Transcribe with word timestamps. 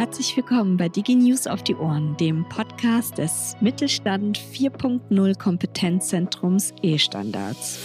Herzlich 0.00 0.34
willkommen 0.34 0.78
bei 0.78 0.88
DigiNews 0.88 1.46
auf 1.46 1.62
die 1.62 1.74
Ohren, 1.74 2.16
dem 2.16 2.48
Podcast 2.48 3.18
des 3.18 3.54
Mittelstand 3.60 4.38
4.0 4.38 5.38
Kompetenzzentrums 5.38 6.72
E-Standards. 6.80 7.78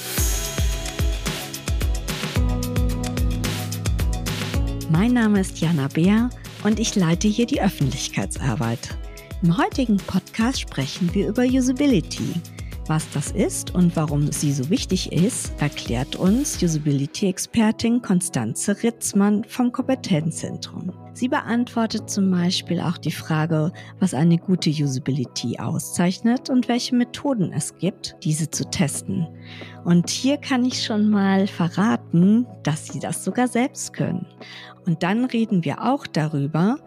Mein 4.90 5.12
Name 5.12 5.42
ist 5.42 5.60
Jana 5.60 5.90
Beer 5.90 6.30
und 6.64 6.80
ich 6.80 6.96
leite 6.96 7.28
hier 7.28 7.48
die 7.48 7.62
Öffentlichkeitsarbeit. 7.62 8.98
Im 9.44 9.58
heutigen 9.58 9.98
Podcast 9.98 10.62
sprechen 10.62 11.14
wir 11.14 11.28
über 11.28 11.44
Usability. 11.44 12.34
Was 12.88 13.10
das 13.10 13.32
ist 13.32 13.76
und 13.76 13.94
warum 13.98 14.32
sie 14.32 14.54
so 14.54 14.70
wichtig 14.70 15.12
ist, 15.12 15.52
erklärt 15.60 16.16
uns 16.16 16.64
Usability-Expertin 16.64 18.02
Konstanze 18.02 18.82
Ritzmann 18.84 19.44
vom 19.44 19.74
Kompetenzzentrum. 19.74 20.94
Sie 21.16 21.30
beantwortet 21.30 22.10
zum 22.10 22.30
Beispiel 22.30 22.82
auch 22.82 22.98
die 22.98 23.14
Frage, 23.14 23.72
was 24.02 24.14
eine 24.14 24.38
gute 24.38 24.70
Usability 24.70 25.58
auszeichnet 25.60 26.50
und 26.50 26.68
welche 26.68 26.94
Methoden 26.94 27.54
es 27.54 27.78
gibt, 27.78 28.18
diese 28.22 28.52
zu 28.52 28.70
testen. 28.70 29.26
Und 29.86 30.10
hier 30.10 30.36
kann 30.36 30.66
ich 30.66 30.84
schon 30.84 31.10
mal 31.10 31.48
verraten, 31.48 32.46
dass 32.64 32.88
Sie 32.88 33.00
das 33.00 33.24
sogar 33.24 33.48
selbst 33.48 33.94
können. 33.94 34.26
Und 34.86 35.04
dann 35.04 35.24
reden 35.24 35.64
wir 35.64 35.84
auch 35.84 36.06
darüber, 36.06 36.80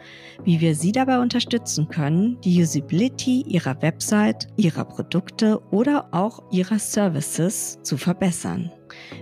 wie 0.45 0.61
wir 0.61 0.75
Sie 0.75 0.92
dabei 0.92 1.20
unterstützen 1.20 1.89
können, 1.89 2.39
die 2.42 2.62
Usability 2.62 3.47
Ihrer 3.48 3.81
Website, 3.81 4.47
Ihrer 4.56 4.84
Produkte 4.84 5.59
oder 5.70 6.09
auch 6.12 6.42
Ihrer 6.53 6.79
Services 6.79 7.79
zu 7.83 7.97
verbessern. 7.97 8.70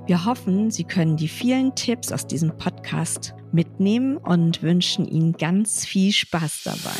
Wir 0.06 0.24
hoffen, 0.24 0.70
Sie 0.70 0.84
können 0.84 1.16
die 1.16 1.26
vielen 1.26 1.74
Tipps 1.74 2.12
aus 2.12 2.28
diesem 2.28 2.56
Podcast 2.56 3.34
mitnehmen 3.50 4.16
und 4.16 4.62
wünschen 4.62 5.04
Ihnen 5.04 5.32
ganz 5.32 5.84
viel 5.84 6.12
Spaß 6.12 6.62
dabei. 6.62 6.94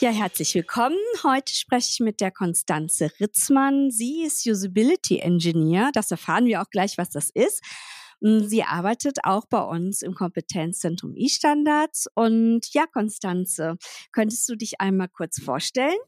Ja, 0.00 0.10
herzlich 0.10 0.52
willkommen. 0.56 0.96
Heute 1.22 1.54
spreche 1.54 1.90
ich 1.92 2.00
mit 2.00 2.20
der 2.20 2.32
Konstanze 2.32 3.12
Ritzmann. 3.20 3.92
Sie 3.92 4.22
ist 4.22 4.44
Usability 4.44 5.20
Engineer. 5.20 5.90
Das 5.92 6.10
erfahren 6.10 6.46
wir 6.46 6.60
auch 6.60 6.70
gleich, 6.70 6.98
was 6.98 7.10
das 7.10 7.30
ist. 7.30 7.62
Hm, 8.22 8.44
sie 8.44 8.62
arbeitet 8.62 9.18
auch 9.24 9.46
bei 9.46 9.62
uns 9.62 10.02
im 10.02 10.14
Kompetenzzentrum 10.14 11.14
E-Standards. 11.16 12.08
Und 12.14 12.72
ja, 12.72 12.86
Konstanze, 12.86 13.76
könntest 14.12 14.48
du 14.48 14.56
dich 14.56 14.80
einmal 14.80 15.08
kurz 15.08 15.40
vorstellen? 15.42 15.98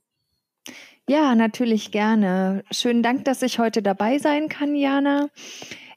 Ja, 1.08 1.34
natürlich 1.34 1.90
gerne. 1.90 2.62
Schönen 2.70 3.02
Dank, 3.02 3.24
dass 3.24 3.42
ich 3.42 3.58
heute 3.58 3.83
dabei 3.83 4.18
sein 4.18 4.48
kann, 4.48 4.77
Jana. 4.77 5.28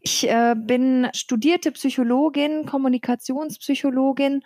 Ich 0.02 0.28
äh, 0.28 0.56
bin 0.58 1.08
studierte 1.14 1.72
Psychologin, 1.72 2.66
Kommunikationspsychologin, 2.66 4.44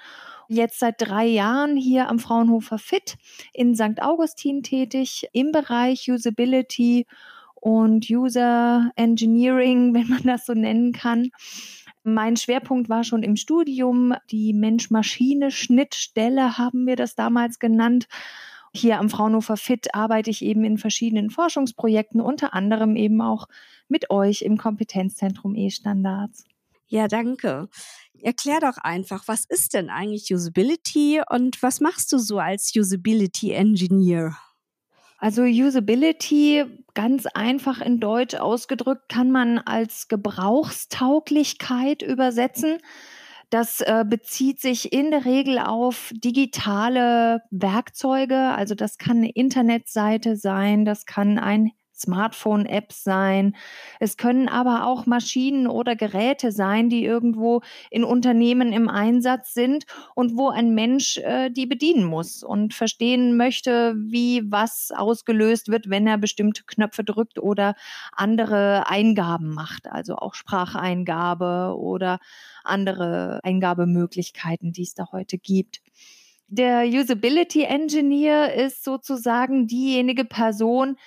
jetzt 0.47 0.79
seit 0.79 0.95
drei 0.99 1.25
Jahren 1.25 1.75
hier 1.75 2.09
am 2.09 2.19
Fraunhofer 2.19 2.77
Fit 2.77 3.17
in 3.53 3.75
St. 3.75 4.01
Augustin 4.01 4.63
tätig 4.63 5.27
im 5.31 5.51
Bereich 5.51 6.09
Usability 6.09 7.05
und 7.61 8.09
User 8.09 8.91
Engineering, 8.95 9.93
wenn 9.97 10.07
man 10.07 10.23
das 10.23 10.45
so 10.45 10.53
nennen 10.53 10.93
kann. 10.93 11.31
Mein 12.03 12.37
Schwerpunkt 12.37 12.89
war 12.89 13.03
schon 13.03 13.23
im 13.23 13.35
Studium 13.35 14.13
die 14.31 14.53
Mensch-Maschine-Schnittstelle, 14.53 16.57
haben 16.57 16.87
wir 16.87 16.95
das 16.95 17.15
damals 17.15 17.59
genannt. 17.59 18.07
Hier 18.73 18.99
am 18.99 19.09
Fraunhofer 19.09 19.57
Fit 19.57 19.93
arbeite 19.93 20.29
ich 20.29 20.43
eben 20.43 20.63
in 20.63 20.77
verschiedenen 20.77 21.29
Forschungsprojekten, 21.29 22.21
unter 22.21 22.53
anderem 22.53 22.95
eben 22.95 23.21
auch 23.21 23.47
mit 23.87 24.11
euch 24.11 24.43
im 24.43 24.57
Kompetenzzentrum 24.57 25.55
E-Standards. 25.55 26.45
Ja, 26.87 27.07
danke. 27.07 27.69
Erklär 28.21 28.59
doch 28.59 28.77
einfach, 28.77 29.27
was 29.27 29.45
ist 29.45 29.73
denn 29.73 29.89
eigentlich 29.89 30.33
Usability 30.33 31.21
und 31.29 31.61
was 31.61 31.79
machst 31.79 32.11
du 32.11 32.17
so 32.17 32.39
als 32.39 32.71
Usability 32.75 33.51
Engineer? 33.51 34.35
Also 35.19 35.43
Usability, 35.43 36.63
ganz 36.93 37.25
einfach 37.25 37.81
in 37.81 37.99
Deutsch 37.99 38.35
ausgedrückt, 38.35 39.09
kann 39.09 39.31
man 39.31 39.57
als 39.59 40.07
Gebrauchstauglichkeit 40.07 42.01
übersetzen. 42.01 42.77
Das 43.49 43.81
äh, 43.81 44.05
bezieht 44.07 44.61
sich 44.61 44.93
in 44.93 45.11
der 45.11 45.25
Regel 45.25 45.59
auf 45.59 46.11
digitale 46.13 47.41
Werkzeuge. 47.51 48.37
Also 48.37 48.75
das 48.75 48.97
kann 48.97 49.17
eine 49.17 49.31
Internetseite 49.31 50.37
sein, 50.37 50.85
das 50.85 51.05
kann 51.05 51.37
ein 51.37 51.71
Smartphone-Apps 51.99 53.03
sein. 53.03 53.55
Es 53.99 54.17
können 54.17 54.47
aber 54.47 54.85
auch 54.85 55.05
Maschinen 55.05 55.67
oder 55.67 55.95
Geräte 55.95 56.51
sein, 56.51 56.89
die 56.89 57.03
irgendwo 57.03 57.61
in 57.91 58.03
Unternehmen 58.03 58.73
im 58.73 58.89
Einsatz 58.89 59.53
sind 59.53 59.85
und 60.15 60.37
wo 60.37 60.49
ein 60.49 60.73
Mensch 60.73 61.17
äh, 61.17 61.49
die 61.49 61.65
bedienen 61.65 62.05
muss 62.05 62.43
und 62.43 62.73
verstehen 62.73 63.37
möchte, 63.37 63.95
wie 63.97 64.43
was 64.51 64.91
ausgelöst 64.95 65.69
wird, 65.69 65.89
wenn 65.89 66.07
er 66.07 66.17
bestimmte 66.17 66.63
Knöpfe 66.63 67.03
drückt 67.03 67.39
oder 67.39 67.75
andere 68.11 68.87
Eingaben 68.87 69.53
macht, 69.53 69.87
also 69.87 70.15
auch 70.15 70.33
Spracheingabe 70.33 71.75
oder 71.77 72.19
andere 72.63 73.39
Eingabemöglichkeiten, 73.43 74.71
die 74.71 74.83
es 74.83 74.93
da 74.93 75.11
heute 75.11 75.37
gibt. 75.37 75.81
Der 76.51 76.83
Usability 76.87 77.61
Engineer 77.61 78.55
ist 78.55 78.83
sozusagen 78.83 79.67
diejenige 79.67 80.25
Person, 80.25 80.97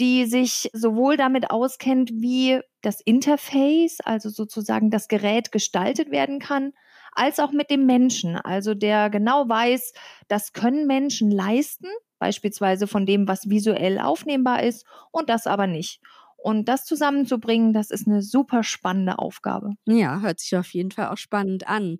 die 0.00 0.26
sich 0.26 0.70
sowohl 0.72 1.16
damit 1.16 1.50
auskennt, 1.50 2.10
wie 2.12 2.60
das 2.82 3.00
Interface, 3.00 4.00
also 4.00 4.28
sozusagen 4.28 4.90
das 4.90 5.08
Gerät 5.08 5.50
gestaltet 5.52 6.10
werden 6.10 6.38
kann, 6.38 6.72
als 7.12 7.40
auch 7.40 7.52
mit 7.52 7.70
dem 7.70 7.86
Menschen, 7.86 8.36
also 8.36 8.74
der 8.74 9.10
genau 9.10 9.48
weiß, 9.48 9.92
das 10.28 10.52
können 10.52 10.86
Menschen 10.86 11.30
leisten, 11.30 11.88
beispielsweise 12.18 12.86
von 12.86 13.06
dem, 13.06 13.26
was 13.26 13.48
visuell 13.50 13.98
aufnehmbar 13.98 14.62
ist 14.62 14.86
und 15.10 15.28
das 15.28 15.46
aber 15.46 15.66
nicht. 15.66 16.00
Und 16.36 16.68
das 16.68 16.84
zusammenzubringen, 16.84 17.72
das 17.72 17.90
ist 17.90 18.06
eine 18.06 18.22
super 18.22 18.62
spannende 18.62 19.18
Aufgabe. 19.18 19.72
Ja, 19.86 20.20
hört 20.20 20.38
sich 20.38 20.56
auf 20.56 20.72
jeden 20.72 20.92
Fall 20.92 21.08
auch 21.08 21.16
spannend 21.16 21.66
an. 21.66 21.98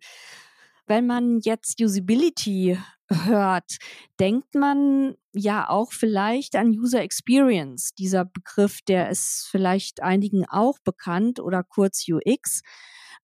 Wenn 0.86 1.06
man 1.06 1.40
jetzt 1.42 1.82
Usability 1.82 2.78
hört, 3.10 3.78
denkt 4.20 4.54
man 4.54 5.16
ja 5.32 5.68
auch 5.68 5.92
vielleicht 5.92 6.56
an 6.56 6.70
User 6.70 7.02
Experience. 7.02 7.94
Dieser 7.94 8.24
Begriff, 8.24 8.80
der 8.82 9.08
ist 9.10 9.48
vielleicht 9.50 10.02
einigen 10.02 10.44
auch 10.46 10.78
bekannt 10.84 11.40
oder 11.40 11.62
kurz 11.62 12.04
UX. 12.08 12.62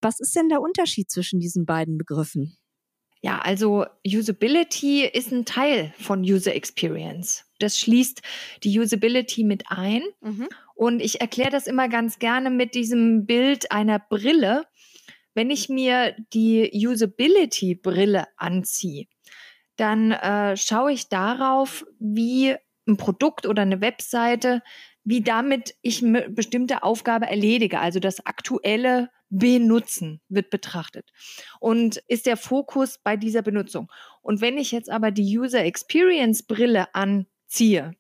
Was 0.00 0.21
ist 0.21 0.34
denn 0.37 0.49
der 0.49 0.61
Unterschied 0.61 1.11
zwischen 1.11 1.41
diesen 1.41 1.67
beiden 1.67 1.99
Begriffen? 1.99 2.56
Ja, 3.25 3.39
also 3.39 3.87
Usability 4.06 5.06
ist 5.06 5.33
ein 5.33 5.47
Teil 5.47 5.94
von 5.99 6.21
User 6.21 6.55
Experience. 6.55 7.47
Das 7.59 7.78
schließt 7.78 8.21
die 8.62 8.78
Usability 8.78 9.44
mit 9.44 9.65
ein. 9.69 10.03
Mhm. 10.21 10.47
Und 10.75 11.00
ich 11.00 11.23
erkläre 11.23 11.49
das 11.49 11.67
immer 11.67 11.89
ganz 11.89 12.19
gerne 12.19 12.50
mit 12.50 12.75
diesem 12.75 13.25
Bild 13.25 13.73
einer 13.73 13.99
Brille. 13.99 14.67
Wenn 15.33 15.50
ich 15.50 15.71
mir 15.71 16.15
die 16.34 16.71
Usability-Brille 16.87 18.27
anziehe, 18.37 19.06
dann 19.77 20.12
äh, 20.12 20.57
schaue 20.57 20.93
ich 20.93 21.09
darauf, 21.09 21.85
wie 21.99 22.57
ein 22.87 22.97
Produkt 22.97 23.47
oder 23.47 23.62
eine 23.62 23.81
Webseite, 23.81 24.62
wie 25.05 25.23
damit 25.23 25.75
ich 25.83 26.03
eine 26.03 26.31
bestimmte 26.31 26.83
Aufgabe 26.83 27.27
erledige. 27.27 27.81
Also 27.81 28.01
das 28.01 28.25
aktuelle 28.25 29.11
Benutzen 29.31 30.21
wird 30.29 30.51
betrachtet 30.51 31.11
und 31.61 31.97
ist 32.09 32.27
der 32.27 32.37
Fokus 32.37 32.99
bei 33.03 33.17
dieser 33.17 33.43
Benutzung. 33.43 33.91
Und 34.23 34.41
wenn 34.41 34.59
ich 34.59 34.71
jetzt 34.71 34.91
aber 34.91 35.11
die 35.11 35.39
User 35.39 35.65
Experience 35.65 36.45
Brille 36.45 36.95
anziehe, 36.95 37.93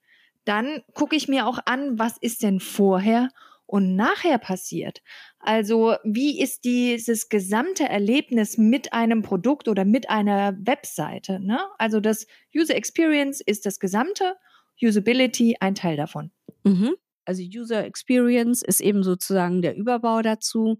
dann 0.44 0.82
gucke 0.92 1.16
ich 1.16 1.28
mir 1.28 1.46
auch 1.46 1.58
an, 1.64 1.98
was 1.98 2.18
ist 2.18 2.42
denn 2.42 2.60
vorher 2.60 3.30
und 3.66 3.96
nachher 3.96 4.38
passiert. 4.38 5.02
Also 5.38 5.96
wie 6.04 6.40
ist 6.40 6.64
dieses 6.64 7.28
gesamte 7.28 7.84
Erlebnis 7.84 8.58
mit 8.58 8.92
einem 8.92 9.22
Produkt 9.22 9.68
oder 9.68 9.84
mit 9.84 10.10
einer 10.10 10.56
Webseite? 10.60 11.40
Ne? 11.40 11.60
Also 11.78 12.00
das 12.00 12.26
User 12.54 12.76
Experience 12.76 13.40
ist 13.40 13.66
das 13.66 13.78
gesamte, 13.78 14.36
Usability 14.82 15.56
ein 15.60 15.74
Teil 15.74 15.96
davon. 15.96 16.30
Mhm. 16.64 16.94
Also 17.24 17.42
User 17.42 17.84
Experience 17.84 18.62
ist 18.62 18.80
eben 18.80 19.02
sozusagen 19.02 19.62
der 19.62 19.76
Überbau 19.76 20.20
dazu. 20.20 20.78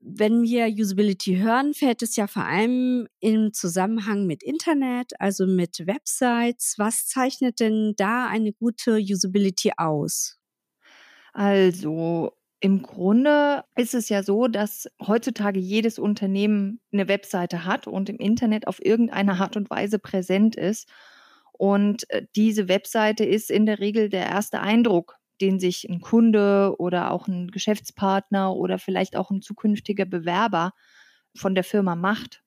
Wenn 0.00 0.42
wir 0.42 0.66
Usability 0.66 1.36
hören, 1.36 1.72
fällt 1.72 2.02
es 2.02 2.16
ja 2.16 2.26
vor 2.26 2.44
allem 2.44 3.06
im 3.20 3.52
Zusammenhang 3.52 4.26
mit 4.26 4.42
Internet, 4.42 5.12
also 5.18 5.46
mit 5.46 5.86
Websites. 5.86 6.74
Was 6.78 7.06
zeichnet 7.06 7.60
denn 7.60 7.94
da 7.96 8.26
eine 8.26 8.52
gute 8.52 8.96
Usability 8.96 9.72
aus? 9.76 10.38
Also 11.34 12.32
im 12.60 12.82
Grunde 12.82 13.64
ist 13.76 13.92
es 13.92 14.08
ja 14.08 14.22
so, 14.22 14.46
dass 14.46 14.88
heutzutage 15.04 15.60
jedes 15.60 15.98
Unternehmen 15.98 16.80
eine 16.92 17.08
Webseite 17.08 17.66
hat 17.66 17.86
und 17.86 18.08
im 18.08 18.16
Internet 18.16 18.66
auf 18.68 18.82
irgendeine 18.82 19.34
Art 19.40 19.56
und 19.56 19.68
Weise 19.68 19.98
präsent 19.98 20.56
ist. 20.56 20.88
Und 21.52 22.08
äh, 22.10 22.26
diese 22.36 22.68
Webseite 22.68 23.24
ist 23.24 23.50
in 23.50 23.66
der 23.66 23.80
Regel 23.80 24.08
der 24.08 24.26
erste 24.26 24.60
Eindruck, 24.60 25.16
den 25.40 25.58
sich 25.58 25.88
ein 25.88 26.00
Kunde 26.00 26.76
oder 26.78 27.10
auch 27.10 27.26
ein 27.28 27.48
Geschäftspartner 27.48 28.54
oder 28.54 28.78
vielleicht 28.78 29.16
auch 29.16 29.30
ein 29.30 29.42
zukünftiger 29.42 30.04
Bewerber 30.06 30.72
von 31.36 31.54
der 31.54 31.64
Firma 31.64 31.96
macht. 31.96 32.42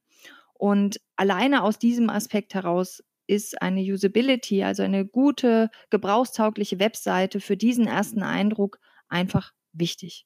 Und 0.54 1.00
alleine 1.18 1.62
aus 1.62 1.78
diesem 1.78 2.10
Aspekt 2.10 2.56
heraus 2.56 3.04
ist 3.28 3.62
eine 3.62 3.82
Usability, 3.82 4.64
also 4.64 4.84
eine 4.84 5.06
gute, 5.06 5.70
gebrauchstaugliche 5.90 6.80
Webseite 6.80 7.40
für 7.40 7.58
diesen 7.58 7.88
ersten 7.88 8.24
Eindruck 8.24 8.80
einfach 9.10 9.54
wichtig. 9.74 10.26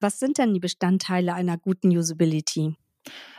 Was 0.00 0.18
sind 0.18 0.38
denn 0.38 0.54
die 0.54 0.60
Bestandteile 0.60 1.34
einer 1.34 1.58
guten 1.58 1.96
Usability? 1.96 2.76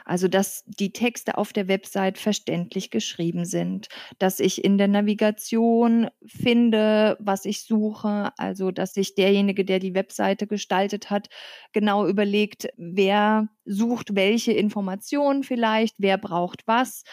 Also, 0.05 0.29
dass 0.29 0.63
die 0.65 0.93
Texte 0.93 1.37
auf 1.37 1.51
der 1.51 1.67
Website 1.67 2.17
verständlich 2.17 2.91
geschrieben 2.91 3.43
sind, 3.43 3.89
dass 4.19 4.39
ich 4.39 4.63
in 4.63 4.77
der 4.77 4.87
Navigation 4.87 6.07
finde, 6.25 7.17
was 7.19 7.43
ich 7.43 7.63
suche, 7.63 8.31
also 8.37 8.71
dass 8.71 8.93
sich 8.93 9.15
derjenige, 9.15 9.65
der 9.65 9.79
die 9.79 9.93
Webseite 9.93 10.47
gestaltet 10.47 11.09
hat, 11.09 11.27
genau 11.73 12.07
überlegt, 12.07 12.69
wer 12.77 13.49
sucht 13.65 14.15
welche 14.15 14.53
Informationen 14.53 15.43
vielleicht, 15.43 15.95
wer 15.97 16.17
braucht 16.17 16.65
was 16.65 17.03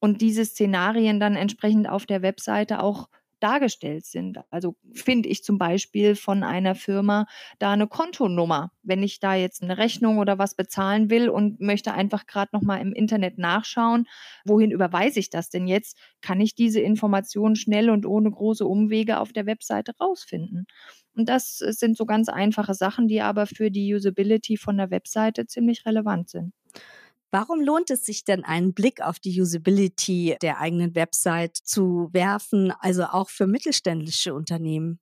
und 0.00 0.20
diese 0.20 0.44
Szenarien 0.44 1.20
dann 1.20 1.36
entsprechend 1.36 1.88
auf 1.88 2.06
der 2.06 2.22
Webseite 2.22 2.82
auch 2.82 3.08
dargestellt 3.40 4.04
sind. 4.04 4.38
Also 4.50 4.76
finde 4.92 5.28
ich 5.28 5.42
zum 5.42 5.58
Beispiel 5.58 6.14
von 6.14 6.42
einer 6.42 6.74
Firma 6.74 7.26
da 7.58 7.72
eine 7.72 7.88
Kontonummer. 7.88 8.70
Wenn 8.82 9.02
ich 9.02 9.18
da 9.18 9.34
jetzt 9.34 9.62
eine 9.62 9.78
Rechnung 9.78 10.18
oder 10.18 10.38
was 10.38 10.54
bezahlen 10.54 11.10
will 11.10 11.28
und 11.28 11.60
möchte 11.60 11.92
einfach 11.92 12.26
gerade 12.26 12.50
noch 12.52 12.62
mal 12.62 12.76
im 12.76 12.92
Internet 12.92 13.38
nachschauen, 13.38 14.06
wohin 14.44 14.70
überweise 14.70 15.18
ich 15.18 15.30
das 15.30 15.48
denn 15.48 15.66
jetzt, 15.66 15.96
kann 16.20 16.40
ich 16.40 16.54
diese 16.54 16.80
Informationen 16.80 17.56
schnell 17.56 17.90
und 17.90 18.06
ohne 18.06 18.30
große 18.30 18.66
Umwege 18.66 19.18
auf 19.18 19.32
der 19.32 19.46
Webseite 19.46 19.96
rausfinden. 19.98 20.66
Und 21.16 21.28
das 21.28 21.58
sind 21.58 21.96
so 21.96 22.06
ganz 22.06 22.28
einfache 22.28 22.74
Sachen, 22.74 23.08
die 23.08 23.20
aber 23.20 23.46
für 23.46 23.70
die 23.70 23.94
Usability 23.94 24.56
von 24.56 24.76
der 24.76 24.90
Webseite 24.90 25.46
ziemlich 25.46 25.84
relevant 25.86 26.30
sind. 26.30 26.52
Warum 27.32 27.60
lohnt 27.60 27.90
es 27.90 28.04
sich 28.04 28.24
denn, 28.24 28.44
einen 28.44 28.74
Blick 28.74 29.00
auf 29.00 29.20
die 29.20 29.40
Usability 29.40 30.36
der 30.42 30.58
eigenen 30.58 30.94
Website 30.94 31.56
zu 31.56 32.08
werfen, 32.12 32.72
also 32.80 33.04
auch 33.04 33.30
für 33.30 33.46
mittelständische 33.46 34.34
Unternehmen? 34.34 34.98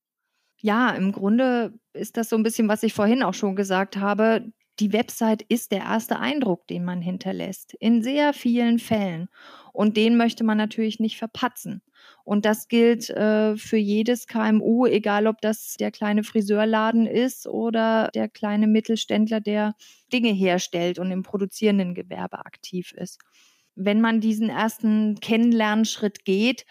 Ja, 0.61 0.91
im 0.91 1.13
Grunde 1.13 1.73
ist 1.93 2.17
das 2.17 2.29
so 2.29 2.37
ein 2.37 2.43
bisschen, 2.43 2.69
was 2.69 2.83
ich 2.83 2.93
vorhin 2.93 3.23
auch 3.23 3.35
schon 3.35 3.57
gesagt 3.57 3.97
habe 3.97 4.53
die 4.81 4.93
Website 4.93 5.43
ist 5.43 5.73
der 5.73 5.81
erste 5.81 6.19
Eindruck, 6.19 6.67
den 6.69 6.85
man 6.85 7.01
hinterlässt, 7.01 7.75
in 7.75 8.03
sehr 8.03 8.33
vielen 8.33 8.79
Fällen. 8.79 9.29
Und 9.73 9.97
den 9.97 10.17
möchte 10.17 10.45
man 10.45 10.59
natürlich 10.59 11.01
nicht 11.01 11.19
verpatzen. 11.19 11.83
Und 12.25 12.45
das 12.45 12.69
gilt 12.69 13.11
äh, 13.11 13.57
für 13.57 13.77
jedes 13.77 14.27
KMU, 14.27 14.87
egal 14.87 15.27
ob 15.27 15.41
das 15.41 15.77
der 15.79 15.91
kleine 15.91 16.23
Friseurladen 16.25 17.07
ist 17.07 17.47
oder 17.47 18.11
der 18.15 18.29
kleine 18.29 18.67
Mittelständler, 18.67 19.41
der 19.41 19.75
Dinge 20.13 20.31
herstellt 20.33 20.99
und 20.99 21.11
im 21.11 21.23
produzierenden 21.23 21.95
Gewerbe 21.95 22.39
aktiv 22.41 22.93
ist. 22.93 23.19
Wenn 23.75 24.01
man 24.01 24.21
diesen 24.21 24.49
ersten 24.49 25.21
Kennenlernschritt 25.21 26.25
geht, 26.25 26.65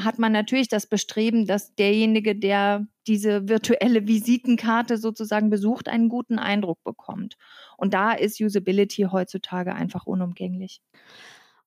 hat 0.00 0.18
man 0.18 0.32
natürlich 0.32 0.68
das 0.68 0.86
Bestreben, 0.86 1.46
dass 1.46 1.74
derjenige, 1.74 2.34
der 2.34 2.86
diese 3.06 3.48
virtuelle 3.48 4.06
Visitenkarte 4.06 4.96
sozusagen 4.98 5.50
besucht, 5.50 5.88
einen 5.88 6.08
guten 6.08 6.38
Eindruck 6.38 6.82
bekommt. 6.82 7.36
Und 7.76 7.94
da 7.94 8.12
ist 8.12 8.40
Usability 8.40 9.08
heutzutage 9.10 9.74
einfach 9.74 10.06
unumgänglich. 10.06 10.80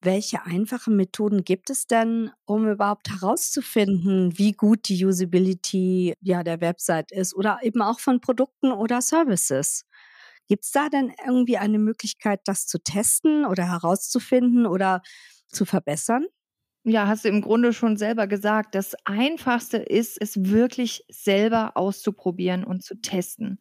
Welche 0.01 0.45
einfachen 0.45 0.95
Methoden 0.95 1.43
gibt 1.43 1.69
es 1.69 1.87
denn, 1.87 2.31
um 2.45 2.67
überhaupt 2.67 3.09
herauszufinden, 3.09 4.37
wie 4.37 4.51
gut 4.51 4.89
die 4.89 5.03
Usability 5.05 6.13
ja, 6.21 6.43
der 6.43 6.61
Website 6.61 7.11
ist 7.11 7.35
oder 7.35 7.59
eben 7.63 7.81
auch 7.81 7.99
von 7.99 8.21
Produkten 8.21 8.71
oder 8.71 9.01
Services? 9.01 9.85
Gibt 10.47 10.65
es 10.65 10.71
da 10.71 10.89
denn 10.89 11.13
irgendwie 11.25 11.57
eine 11.57 11.79
Möglichkeit, 11.79 12.41
das 12.45 12.67
zu 12.67 12.77
testen 12.79 13.45
oder 13.45 13.65
herauszufinden 13.65 14.65
oder 14.67 15.01
zu 15.47 15.65
verbessern? 15.65 16.27
Ja, 16.89 17.05
hast 17.05 17.25
du 17.25 17.29
im 17.29 17.41
Grunde 17.41 17.73
schon 17.73 17.97
selber 17.97 18.27
gesagt. 18.27 18.73
Das 18.73 18.95
Einfachste 19.03 19.75
ist, 19.75 20.21
es 20.21 20.45
wirklich 20.49 21.03
selber 21.09 21.73
auszuprobieren 21.75 22.63
und 22.63 22.81
zu 22.81 22.95
testen. 23.01 23.59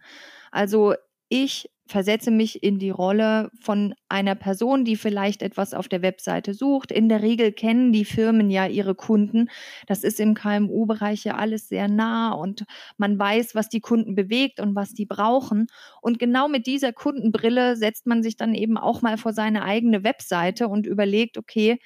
Also 0.52 0.94
ich 1.28 1.68
versetze 1.88 2.30
mich 2.30 2.62
in 2.62 2.78
die 2.78 2.90
Rolle 2.90 3.50
von 3.60 3.94
einer 4.08 4.36
Person, 4.36 4.84
die 4.84 4.94
vielleicht 4.94 5.42
etwas 5.42 5.74
auf 5.74 5.88
der 5.88 6.02
Webseite 6.02 6.54
sucht. 6.54 6.92
In 6.92 7.08
der 7.08 7.20
Regel 7.22 7.50
kennen 7.52 7.92
die 7.92 8.04
Firmen 8.04 8.48
ja 8.48 8.66
ihre 8.66 8.94
Kunden. 8.94 9.48
Das 9.88 10.04
ist 10.04 10.20
im 10.20 10.34
KMU-Bereich 10.34 11.24
ja 11.24 11.34
alles 11.34 11.68
sehr 11.68 11.88
nah 11.88 12.32
und 12.32 12.64
man 12.96 13.18
weiß, 13.18 13.56
was 13.56 13.68
die 13.68 13.80
Kunden 13.80 14.14
bewegt 14.14 14.60
und 14.60 14.76
was 14.76 14.94
die 14.94 15.06
brauchen. 15.06 15.66
Und 16.00 16.20
genau 16.20 16.46
mit 16.48 16.66
dieser 16.66 16.92
Kundenbrille 16.92 17.76
setzt 17.76 18.06
man 18.06 18.22
sich 18.22 18.36
dann 18.36 18.54
eben 18.54 18.78
auch 18.78 19.02
mal 19.02 19.18
vor 19.18 19.32
seine 19.32 19.64
eigene 19.64 20.04
Webseite 20.04 20.68
und 20.68 20.86
überlegt, 20.86 21.38
okay, 21.38 21.78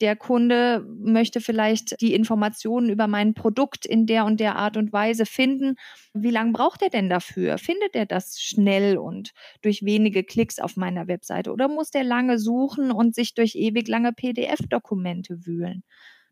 der 0.00 0.16
Kunde 0.16 0.84
möchte 1.00 1.40
vielleicht 1.40 2.00
die 2.00 2.14
Informationen 2.14 2.90
über 2.90 3.06
mein 3.06 3.34
Produkt 3.34 3.86
in 3.86 4.06
der 4.06 4.24
und 4.24 4.40
der 4.40 4.56
Art 4.56 4.76
und 4.76 4.92
Weise 4.92 5.26
finden. 5.26 5.76
Wie 6.12 6.30
lange 6.30 6.52
braucht 6.52 6.82
er 6.82 6.90
denn 6.90 7.08
dafür? 7.08 7.58
Findet 7.58 7.94
er 7.94 8.06
das 8.06 8.40
schnell 8.40 8.98
und 8.98 9.32
durch 9.62 9.84
wenige 9.84 10.24
Klicks 10.24 10.58
auf 10.58 10.76
meiner 10.76 11.08
Webseite? 11.08 11.52
Oder 11.52 11.68
muss 11.68 11.90
der 11.90 12.04
lange 12.04 12.38
suchen 12.38 12.90
und 12.90 13.14
sich 13.14 13.34
durch 13.34 13.54
ewig 13.54 13.88
lange 13.88 14.12
PDF-Dokumente 14.12 15.46
wühlen? 15.46 15.82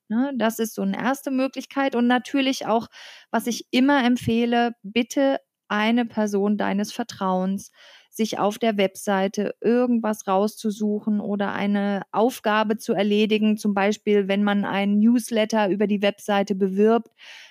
Ne, 0.09 0.33
das 0.37 0.59
ist 0.59 0.75
so 0.75 0.83
eine 0.83 0.99
erste 0.99 1.31
Möglichkeit. 1.31 1.95
Und 1.95 2.07
natürlich 2.07 2.67
auch, 2.67 2.89
was 3.31 3.47
ich 3.47 3.67
immer 3.71 4.05
empfehle, 4.05 4.73
bitte 4.83 5.39
eine 5.69 6.05
Person 6.05 6.59
deines 6.59 6.93
Vertrauens, 6.93 7.71
sich 8.17 8.39
auf 8.39 8.59
der 8.59 8.77
Webseite 8.77 9.57
irgendwas 9.61 10.29
rauszusuchen 10.29 11.21
oder 11.21 11.53
eine 11.53 12.03
Aufgabe 12.13 12.77
zu 12.77 12.93
erledigen, 12.93 13.57
zum 13.57 13.75
Beispiel 13.75 14.29
wenn 14.29 14.45
man 14.45 14.65
einen 14.65 15.01
Newsletter 15.01 15.69
über 15.69 15.89
die 15.89 16.01
Webseite 16.01 16.55
bewirbt, 16.55 17.09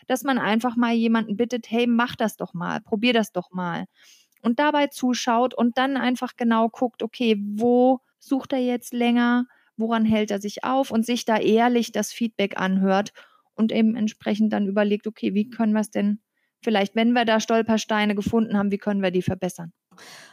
dass 0.07 0.23
man 0.23 0.37
einfach 0.37 0.77
mal 0.77 0.93
jemanden 0.93 1.35
bittet, 1.35 1.69
hey, 1.69 1.85
mach 1.85 2.15
das 2.15 2.37
doch 2.37 2.53
mal, 2.53 2.79
probier 2.79 3.11
das 3.11 3.33
doch 3.33 3.51
mal. 3.51 3.85
Und 4.41 4.59
dabei 4.59 4.87
zuschaut 4.87 5.53
und 5.53 5.77
dann 5.77 5.97
einfach 5.97 6.37
genau 6.37 6.69
guckt, 6.69 7.03
okay, 7.03 7.37
wo 7.39 7.99
sucht 8.19 8.53
er 8.53 8.59
jetzt 8.59 8.93
länger, 8.93 9.45
woran 9.75 10.05
hält 10.05 10.31
er 10.31 10.39
sich 10.39 10.63
auf 10.63 10.91
und 10.91 11.05
sich 11.05 11.25
da 11.25 11.37
ehrlich 11.37 11.91
das 11.91 12.13
Feedback 12.13 12.57
anhört 12.57 13.11
und 13.53 13.73
eben 13.73 13.97
entsprechend 13.97 14.53
dann 14.53 14.67
überlegt, 14.67 15.07
okay, 15.07 15.33
wie 15.33 15.49
können 15.49 15.73
wir 15.73 15.81
es 15.81 15.91
denn 15.91 16.19
vielleicht, 16.61 16.95
wenn 16.95 17.11
wir 17.11 17.25
da 17.25 17.41
Stolpersteine 17.41 18.15
gefunden 18.15 18.57
haben, 18.57 18.71
wie 18.71 18.77
können 18.77 19.01
wir 19.01 19.11
die 19.11 19.21
verbessern? 19.21 19.73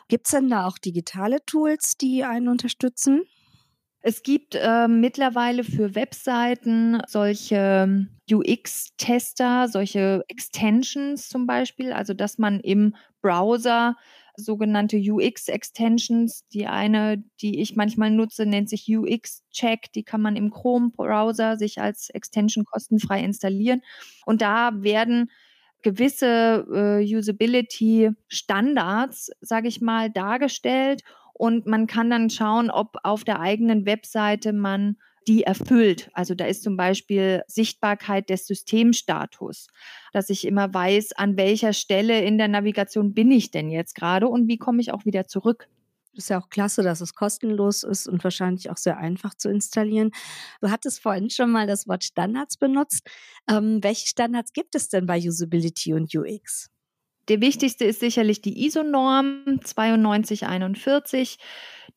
Gibt 0.08 0.26
es 0.26 0.32
denn 0.32 0.48
da 0.48 0.66
auch 0.66 0.78
digitale 0.78 1.44
Tools, 1.46 1.96
die 1.96 2.24
einen 2.24 2.48
unterstützen? 2.48 3.22
Es 4.02 4.22
gibt 4.22 4.54
äh, 4.54 4.88
mittlerweile 4.88 5.62
für 5.62 5.94
Webseiten 5.94 7.02
solche 7.06 8.08
UX-Tester, 8.30 9.68
solche 9.68 10.24
Extensions 10.28 11.28
zum 11.28 11.46
Beispiel, 11.46 11.92
also 11.92 12.14
dass 12.14 12.38
man 12.38 12.60
im 12.60 12.94
Browser 13.20 13.96
sogenannte 14.36 14.96
UX-Extensions, 14.96 16.46
die 16.48 16.66
eine, 16.66 17.22
die 17.42 17.60
ich 17.60 17.76
manchmal 17.76 18.10
nutze, 18.10 18.46
nennt 18.46 18.70
sich 18.70 18.86
UX-Check, 18.88 19.92
die 19.92 20.02
kann 20.02 20.22
man 20.22 20.34
im 20.34 20.50
Chrome-Browser 20.50 21.58
sich 21.58 21.80
als 21.80 22.08
Extension 22.08 22.64
kostenfrei 22.64 23.22
installieren. 23.22 23.82
Und 24.24 24.40
da 24.40 24.82
werden 24.82 25.30
gewisse 25.82 26.66
äh, 26.72 27.16
Usability-Standards, 27.16 29.30
sage 29.40 29.68
ich 29.68 29.80
mal, 29.80 30.10
dargestellt 30.10 31.02
und 31.32 31.66
man 31.66 31.86
kann 31.86 32.10
dann 32.10 32.28
schauen, 32.28 32.70
ob 32.70 32.96
auf 33.02 33.24
der 33.24 33.40
eigenen 33.40 33.86
Webseite 33.86 34.52
man 34.52 34.96
die 35.26 35.42
erfüllt. 35.42 36.10
Also 36.12 36.34
da 36.34 36.46
ist 36.46 36.62
zum 36.62 36.76
Beispiel 36.76 37.42
Sichtbarkeit 37.46 38.30
des 38.30 38.46
Systemstatus, 38.46 39.68
dass 40.12 40.30
ich 40.30 40.46
immer 40.46 40.72
weiß, 40.72 41.12
an 41.12 41.36
welcher 41.36 41.72
Stelle 41.72 42.22
in 42.22 42.36
der 42.36 42.48
Navigation 42.48 43.14
bin 43.14 43.30
ich 43.30 43.50
denn 43.50 43.70
jetzt 43.70 43.94
gerade 43.94 44.28
und 44.28 44.48
wie 44.48 44.58
komme 44.58 44.80
ich 44.80 44.92
auch 44.92 45.04
wieder 45.04 45.26
zurück. 45.26 45.68
Ist 46.12 46.30
ja 46.30 46.40
auch 46.40 46.48
klasse, 46.48 46.82
dass 46.82 47.00
es 47.00 47.14
kostenlos 47.14 47.84
ist 47.84 48.08
und 48.08 48.24
wahrscheinlich 48.24 48.70
auch 48.70 48.76
sehr 48.76 48.98
einfach 48.98 49.34
zu 49.34 49.48
installieren. 49.48 50.10
Du 50.60 50.70
hattest 50.70 51.00
vorhin 51.00 51.30
schon 51.30 51.50
mal 51.50 51.66
das 51.66 51.86
Wort 51.86 52.02
Standards 52.04 52.56
benutzt. 52.56 53.08
Ähm, 53.48 53.78
welche 53.82 54.08
Standards 54.08 54.52
gibt 54.52 54.74
es 54.74 54.88
denn 54.88 55.06
bei 55.06 55.18
Usability 55.18 55.94
und 55.94 56.12
UX? 56.14 56.70
Der 57.28 57.40
wichtigste 57.40 57.84
ist 57.84 58.00
sicherlich 58.00 58.42
die 58.42 58.66
ISO-Norm 58.66 59.44
9241. 59.76 61.38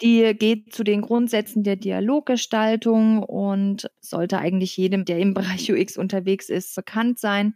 Die 0.01 0.36
geht 0.38 0.75
zu 0.75 0.84
den 0.84 1.01
Grundsätzen 1.01 1.63
der 1.63 1.75
Dialoggestaltung 1.75 3.24
und 3.24 3.89
sollte 4.00 4.38
eigentlich 4.38 4.77
jedem, 4.77 5.05
der 5.05 5.17
im 5.17 5.34
Bereich 5.34 5.72
UX 5.72 5.98
unterwegs 5.98 6.50
ist, 6.50 6.75
bekannt 6.75 7.17
sein. 7.17 7.55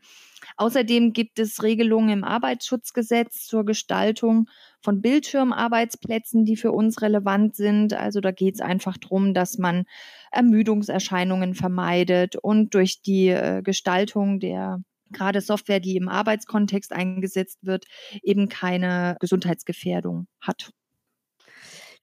Außerdem 0.55 1.13
gibt 1.13 1.37
es 1.37 1.61
Regelungen 1.61 2.09
im 2.09 2.23
Arbeitsschutzgesetz 2.23 3.45
zur 3.45 3.63
Gestaltung 3.63 4.49
von 4.81 5.01
Bildschirmarbeitsplätzen, 5.01 6.45
die 6.45 6.55
für 6.55 6.71
uns 6.71 7.01
relevant 7.01 7.55
sind. 7.55 7.93
Also 7.93 8.21
da 8.21 8.31
geht 8.31 8.55
es 8.55 8.61
einfach 8.61 8.97
darum, 8.97 9.33
dass 9.33 9.57
man 9.57 9.85
Ermüdungserscheinungen 10.31 11.55
vermeidet 11.55 12.35
und 12.35 12.73
durch 12.73 13.01
die 13.01 13.29
äh, 13.29 13.61
Gestaltung 13.63 14.39
der 14.39 14.81
gerade 15.11 15.41
Software, 15.41 15.79
die 15.79 15.95
im 15.95 16.09
Arbeitskontext 16.09 16.91
eingesetzt 16.91 17.59
wird, 17.61 17.85
eben 18.23 18.49
keine 18.49 19.15
Gesundheitsgefährdung 19.19 20.27
hat. 20.41 20.71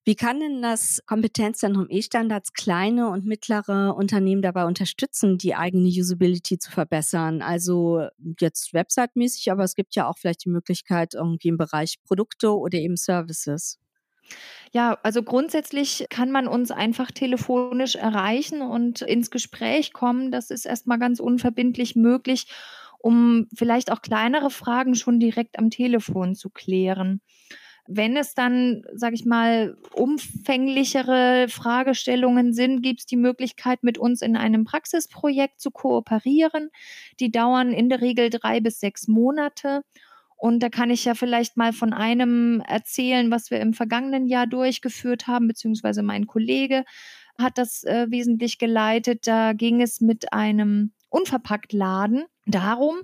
Wie 0.06 0.16
kann 0.16 0.38
denn 0.40 0.60
das 0.60 1.00
Kompetenzzentrum 1.06 1.86
E-Standards 1.88 2.52
kleine 2.52 3.08
und 3.08 3.24
mittlere 3.24 3.94
Unternehmen 3.96 4.42
dabei 4.42 4.66
unterstützen, 4.66 5.38
die 5.38 5.54
eigene 5.54 5.88
Usability 5.88 6.58
zu 6.58 6.70
verbessern? 6.70 7.40
Also 7.40 8.08
jetzt 8.38 8.74
website-mäßig, 8.74 9.50
aber 9.50 9.64
es 9.64 9.74
gibt 9.74 9.94
ja 9.94 10.06
auch 10.06 10.18
vielleicht 10.18 10.44
die 10.44 10.50
Möglichkeit 10.50 11.14
irgendwie 11.14 11.48
im 11.48 11.56
Bereich 11.56 11.96
Produkte 12.04 12.54
oder 12.54 12.78
eben 12.78 12.96
Services. 12.96 13.78
Ja, 14.72 14.98
also 15.02 15.22
grundsätzlich 15.22 16.06
kann 16.10 16.30
man 16.30 16.48
uns 16.48 16.70
einfach 16.70 17.10
telefonisch 17.10 17.94
erreichen 17.94 18.62
und 18.62 19.02
ins 19.02 19.30
Gespräch 19.30 19.92
kommen. 19.92 20.30
Das 20.32 20.50
ist 20.50 20.66
erstmal 20.66 20.98
ganz 20.98 21.20
unverbindlich 21.20 21.94
möglich, 21.94 22.46
um 22.98 23.46
vielleicht 23.54 23.92
auch 23.92 24.02
kleinere 24.02 24.50
Fragen 24.50 24.94
schon 24.94 25.20
direkt 25.20 25.58
am 25.58 25.70
Telefon 25.70 26.34
zu 26.34 26.50
klären. 26.50 27.20
Wenn 27.86 28.16
es 28.16 28.34
dann, 28.34 28.82
sage 28.94 29.14
ich 29.14 29.26
mal, 29.26 29.76
umfänglichere 29.92 31.46
Fragestellungen 31.48 32.54
sind, 32.54 32.82
gibt 32.82 33.00
es 33.00 33.06
die 33.06 33.16
Möglichkeit, 33.16 33.82
mit 33.82 33.98
uns 33.98 34.22
in 34.22 34.36
einem 34.36 34.64
Praxisprojekt 34.64 35.60
zu 35.60 35.70
kooperieren. 35.70 36.70
Die 37.20 37.30
dauern 37.30 37.72
in 37.72 37.90
der 37.90 38.00
Regel 38.00 38.30
drei 38.30 38.60
bis 38.60 38.80
sechs 38.80 39.06
Monate. 39.06 39.82
Und 40.36 40.62
da 40.62 40.68
kann 40.68 40.90
ich 40.90 41.04
ja 41.04 41.14
vielleicht 41.14 41.56
mal 41.56 41.72
von 41.72 41.92
einem 41.92 42.60
erzählen, 42.66 43.30
was 43.30 43.50
wir 43.50 43.60
im 43.60 43.74
vergangenen 43.74 44.26
Jahr 44.26 44.46
durchgeführt 44.46 45.26
haben, 45.26 45.48
beziehungsweise 45.48 46.02
mein 46.02 46.26
Kollege 46.26 46.84
hat 47.38 47.58
das 47.58 47.84
äh, 47.84 48.06
wesentlich 48.10 48.58
geleitet. 48.58 49.26
Da 49.26 49.52
ging 49.52 49.80
es 49.80 50.00
mit 50.00 50.32
einem 50.32 50.92
Unverpacktladen 51.08 52.24
darum, 52.46 52.96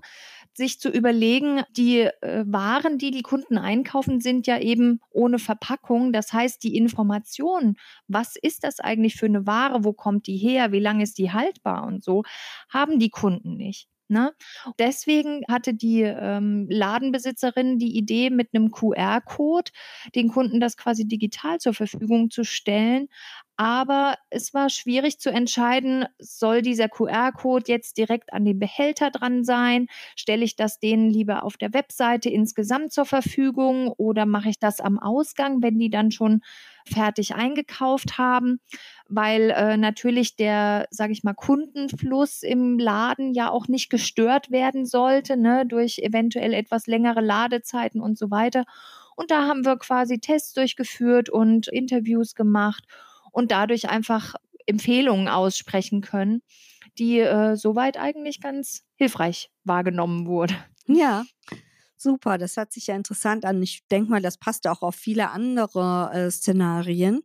sich 0.53 0.81
zu 0.81 0.89
überlegen, 0.91 1.63
die 1.77 2.01
äh, 2.01 2.45
Waren, 2.47 2.99
die 2.99 3.11
die 3.11 3.23
Kunden 3.23 3.59
einkaufen, 3.59 4.21
sind 4.21 4.47
ja 4.47 4.59
eben 4.59 5.01
ohne 5.11 5.39
Verpackung. 5.39 6.13
Das 6.13 6.33
heißt, 6.33 6.63
die 6.63 6.77
Information, 6.77 7.77
was 8.09 8.37
ist 8.37 8.65
das 8.65 8.81
eigentlich 8.81 9.17
für 9.17 9.27
eine 9.27 9.47
Ware, 9.47 9.85
wo 9.85 9.93
kommt 9.93 10.27
die 10.27 10.37
her, 10.37 10.73
wie 10.73 10.81
lange 10.81 11.03
ist 11.03 11.19
die 11.19 11.33
haltbar 11.33 11.87
und 11.87 12.03
so, 12.05 12.23
haben 12.69 12.99
die 12.99 13.11
Kunden 13.11 13.57
nicht. 13.57 13.90
Ne? 14.11 14.33
Deswegen 14.81 15.43
hatte 15.49 15.73
die 15.73 16.03
ähm, 16.03 16.67
Ladenbesitzerin 16.69 17.79
die 17.79 17.97
Idee, 17.97 18.31
mit 18.31 18.49
einem 18.53 18.73
QR-Code 18.73 19.71
den 20.17 20.29
Kunden 20.29 20.59
das 20.59 20.77
quasi 20.77 21.07
digital 21.07 21.59
zur 21.59 21.75
Verfügung 21.75 22.29
zu 22.31 22.43
stellen. 22.43 23.09
Aber 23.57 24.17
es 24.31 24.53
war 24.53 24.69
schwierig 24.71 25.21
zu 25.21 25.31
entscheiden, 25.31 26.07
soll 26.19 26.63
dieser 26.63 26.89
QR-Code 26.89 27.67
jetzt 27.69 27.99
direkt 27.99 28.33
an 28.33 28.45
den 28.45 28.59
Behälter 28.59 29.11
dran 29.11 29.45
sein? 29.45 29.87
Stelle 30.17 30.45
ich 30.45 30.57
das 30.57 30.81
denen 30.81 31.11
lieber 31.11 31.45
auf 31.45 31.57
der 31.57 31.73
Webseite 31.75 32.31
insgesamt 32.31 32.93
zur 32.93 33.05
Verfügung 33.05 33.89
oder 33.89 34.27
mache 34.27 34.49
ich 34.49 34.59
das 34.59 34.81
am 34.81 34.99
Ausgang, 34.99 35.63
wenn 35.63 35.79
die 35.79 35.91
dann 35.91 36.11
schon 36.11 36.41
fertig 36.87 37.35
eingekauft 37.35 38.19
haben? 38.19 38.61
Weil 39.09 39.51
äh, 39.51 39.77
natürlich 39.77 40.37
der, 40.37 40.87
sage 40.91 41.13
ich 41.13 41.25
mal, 41.25 41.35
Kundenfluss 41.35 42.43
im 42.43 42.79
Laden 42.79 43.33
ja 43.35 43.51
auch 43.51 43.69
nicht 43.69 43.91
gestört 43.91 44.51
werden 44.51 44.87
sollte, 44.87 45.37
ne, 45.37 45.67
durch 45.67 45.99
eventuell 45.99 46.55
etwas 46.55 46.87
längere 46.87 47.21
Ladezeiten 47.21 48.01
und 48.01 48.19
so 48.19 48.31
weiter. 48.31 48.65
Und 49.17 49.31
da 49.31 49.47
haben 49.47 49.65
wir 49.65 49.77
quasi 49.77 50.19
Tests 50.19 50.55
durchgeführt 50.55 51.29
und 51.29 51.69
Interviews 51.69 52.35
gemacht 52.35 52.85
und 53.33 53.51
dadurch 53.51 53.89
einfach 53.89 54.35
Empfehlungen 54.67 55.29
aussprechen 55.29 56.01
können, 56.01 56.43
die 56.99 57.19
äh, 57.19 57.57
soweit 57.57 57.99
eigentlich 57.99 58.41
ganz 58.41 58.85
hilfreich 58.95 59.51
wahrgenommen 59.65 60.27
wurden. 60.27 60.57
Ja, 60.87 61.25
super. 62.01 62.39
Das 62.39 62.57
hört 62.57 62.73
sich 62.73 62.89
ja 62.89 62.97
interessant 62.97 63.45
an. 63.45 63.63
Ich 63.63 63.87
denke 63.91 64.11
mal, 64.11 64.23
das 64.23 64.39
passt 64.39 64.67
auch 64.67 64.83
auf 64.83 64.95
viele 64.95 65.31
andere 65.31 66.11
äh, 66.13 66.31
Szenarien. 66.31 67.23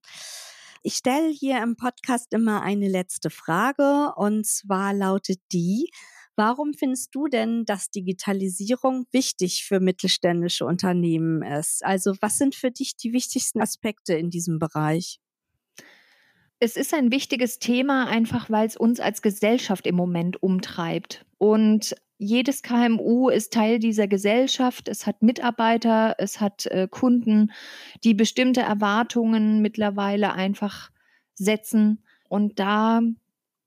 Ich 0.83 0.95
stelle 0.95 1.29
hier 1.29 1.63
im 1.63 1.75
Podcast 1.75 2.33
immer 2.33 2.61
eine 2.61 2.87
letzte 2.87 3.29
Frage 3.29 4.13
und 4.15 4.45
zwar 4.45 4.93
lautet 4.93 5.39
die, 5.51 5.89
Warum 6.37 6.73
findest 6.73 7.15
du 7.15 7.27
denn, 7.27 7.63
dass 7.63 7.91
Digitalisierung 7.91 9.05
wichtig 9.11 9.63
für 9.63 9.79
mittelständische 9.79 10.65
Unternehmen 10.65 11.41
ist? 11.41 11.83
Also 11.85 12.13
was 12.19 12.37
sind 12.37 12.55
für 12.55 12.71
dich 12.71 12.97
die 12.97 13.13
wichtigsten 13.13 13.61
Aspekte 13.61 14.15
in 14.15 14.29
diesem 14.29 14.59
Bereich? 14.59 15.19
Es 16.59 16.75
ist 16.75 16.93
ein 16.93 17.11
wichtiges 17.11 17.59
Thema, 17.59 18.07
einfach 18.07 18.49
weil 18.49 18.67
es 18.67 18.75
uns 18.75 18.99
als 18.99 19.21
Gesellschaft 19.21 19.87
im 19.87 19.95
Moment 19.95 20.41
umtreibt. 20.41 21.25
Und 21.37 21.95
jedes 22.17 22.61
KMU 22.61 23.29
ist 23.29 23.53
Teil 23.53 23.79
dieser 23.79 24.07
Gesellschaft. 24.07 24.87
Es 24.87 25.05
hat 25.05 25.21
Mitarbeiter, 25.21 26.15
es 26.17 26.39
hat 26.39 26.65
äh, 26.67 26.87
Kunden, 26.89 27.51
die 28.03 28.13
bestimmte 28.13 28.61
Erwartungen 28.61 29.61
mittlerweile 29.61 30.33
einfach 30.33 30.91
setzen. 31.33 32.03
Und 32.29 32.59
da 32.59 33.01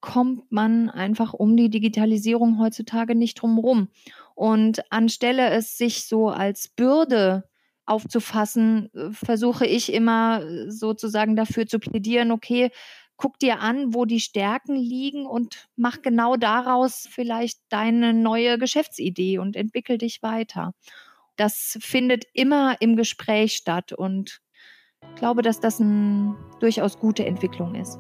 kommt 0.00 0.50
man 0.50 0.90
einfach 0.90 1.34
um 1.34 1.56
die 1.56 1.70
Digitalisierung 1.70 2.58
heutzutage 2.58 3.14
nicht 3.14 3.34
drum 3.34 3.58
rum. 3.58 3.88
Und 4.34 4.80
anstelle 4.90 5.50
es 5.50 5.76
sich 5.76 6.04
so 6.04 6.28
als 6.28 6.68
Bürde 6.68 7.44
aufzufassen, 7.84 8.90
äh, 8.94 9.10
versuche 9.12 9.66
ich 9.66 9.92
immer 9.92 10.42
äh, 10.42 10.70
sozusagen 10.70 11.36
dafür 11.36 11.66
zu 11.66 11.78
plädieren, 11.78 12.30
okay, 12.30 12.70
guck 13.18 13.38
dir 13.38 13.60
an, 13.60 13.92
wo 13.92 14.06
die 14.06 14.20
Stärken 14.20 14.76
liegen 14.76 15.26
und 15.26 15.68
mach 15.76 16.00
genau 16.00 16.36
daraus 16.36 17.06
vielleicht 17.10 17.58
deine 17.68 18.14
neue 18.14 18.58
Geschäftsidee 18.58 19.38
und 19.38 19.56
entwickel 19.56 19.98
dich 19.98 20.22
weiter. 20.22 20.72
Das 21.36 21.78
findet 21.82 22.24
immer 22.32 22.80
im 22.80 22.96
Gespräch 22.96 23.56
statt 23.56 23.92
und 23.92 24.40
glaube, 25.16 25.42
dass 25.42 25.60
das 25.60 25.80
eine 25.80 26.36
durchaus 26.60 26.98
gute 26.98 27.26
Entwicklung 27.26 27.74
ist. 27.74 27.98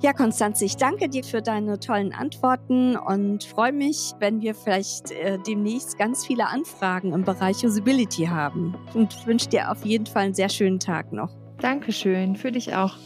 Ja, 0.00 0.12
Konstanze, 0.12 0.64
ich 0.64 0.76
danke 0.76 1.08
dir 1.08 1.24
für 1.24 1.42
deine 1.42 1.80
tollen 1.80 2.12
Antworten 2.12 2.96
und 2.96 3.42
freue 3.42 3.72
mich, 3.72 4.12
wenn 4.20 4.40
wir 4.40 4.54
vielleicht 4.54 5.10
äh, 5.10 5.38
demnächst 5.44 5.98
ganz 5.98 6.24
viele 6.24 6.46
Anfragen 6.46 7.12
im 7.12 7.24
Bereich 7.24 7.64
Usability 7.64 8.26
haben. 8.26 8.76
Und 8.94 9.26
wünsche 9.26 9.48
dir 9.48 9.72
auf 9.72 9.84
jeden 9.84 10.06
Fall 10.06 10.26
einen 10.26 10.34
sehr 10.34 10.50
schönen 10.50 10.78
Tag 10.78 11.12
noch. 11.12 11.30
Dankeschön, 11.60 12.36
für 12.36 12.52
dich 12.52 12.76
auch. 12.76 12.96